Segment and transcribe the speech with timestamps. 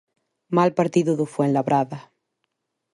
[0.57, 1.99] Mal partido do Fuenlabrada.